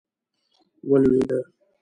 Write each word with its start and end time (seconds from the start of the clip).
ولوېده. 0.89 1.39